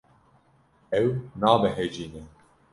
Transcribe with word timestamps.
Ew 1.01 1.09
nebehecî 1.41 2.05
ne. 2.13 2.23